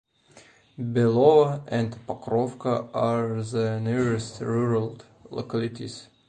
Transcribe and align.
Belovo 0.79 1.63
and 1.67 1.91
Pokrovka 2.07 2.89
are 2.91 3.43
the 3.43 3.79
nearest 3.79 4.41
rural 4.41 4.97
localities. 5.29 6.07